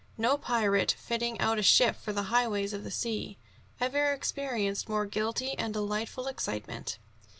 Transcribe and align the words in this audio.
No 0.17 0.35
pirate, 0.35 0.95
fitting 0.97 1.39
out 1.39 1.59
a 1.59 1.61
ship 1.61 1.95
for 1.95 2.11
the 2.11 2.23
highways 2.33 2.73
of 2.73 2.83
the 2.83 2.89
sea, 2.89 3.37
ever 3.79 4.11
experienced 4.11 4.89
more 4.89 5.05
guilty 5.05 5.51
and 5.59 5.75
delightful 5.75 6.25
excitement. 6.25 6.97